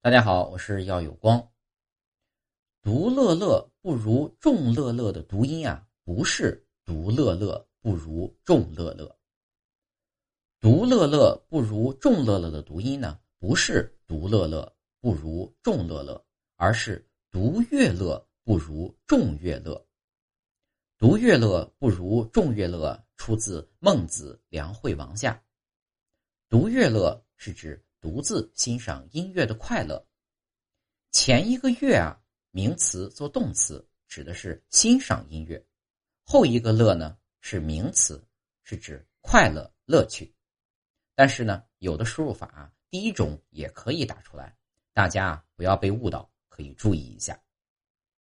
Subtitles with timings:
[0.00, 1.50] 大家好，我是耀有光。
[2.82, 9.18] 独乐乐不如众乐乐的读音啊，不是独乐乐不如众乐乐。
[10.60, 16.24] 独乐乐不如众乐乐的读音呢，不是独乐乐不如众乐乐，
[16.54, 19.84] 而是独乐乐不如众乐乐。
[20.96, 25.34] 独乐乐不如众乐乐，出自《孟子·梁惠王下》。
[26.48, 27.84] 独乐乐是指。
[28.00, 30.06] 独自欣赏音乐的快乐。
[31.10, 35.58] 前一个“乐”啊，名词做动词，指的是欣赏音乐；
[36.22, 38.24] 后一个“乐”呢，是名词，
[38.62, 40.34] 是指快乐、乐趣。
[41.14, 44.56] 但是呢，有的输入法啊第一种也可以打出来，
[44.92, 47.38] 大家不要被误导，可以注意一下。